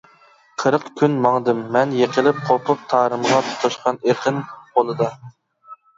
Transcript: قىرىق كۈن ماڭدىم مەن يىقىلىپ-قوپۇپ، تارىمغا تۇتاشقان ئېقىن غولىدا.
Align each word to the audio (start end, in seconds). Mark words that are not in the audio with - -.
قىرىق 0.61 0.87
كۈن 1.01 1.17
ماڭدىم 1.25 1.59
مەن 1.75 1.93
يىقىلىپ-قوپۇپ، 1.99 2.87
تارىمغا 2.95 3.43
تۇتاشقان 3.51 4.01
ئېقىن 4.09 4.41
غولىدا. 4.57 5.11